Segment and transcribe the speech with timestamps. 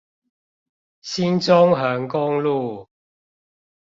[0.03, 0.03] 新
[1.39, 2.89] 中橫公路